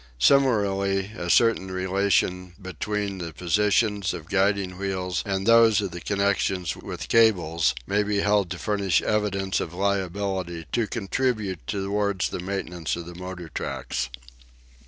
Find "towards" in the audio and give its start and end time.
11.67-12.29